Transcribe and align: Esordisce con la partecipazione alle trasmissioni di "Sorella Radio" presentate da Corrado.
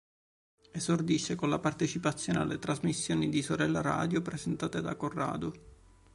Esordisce 0.71 1.35
con 1.35 1.49
la 1.51 1.59
partecipazione 1.59 2.39
alle 2.39 2.57
trasmissioni 2.57 3.29
di 3.29 3.43
"Sorella 3.43 3.81
Radio" 3.81 4.23
presentate 4.23 4.81
da 4.81 4.95
Corrado. 4.95 5.53